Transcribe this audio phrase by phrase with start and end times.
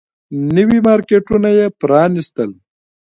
[0.55, 2.49] نوي مارکيټونه يې پرانيستل.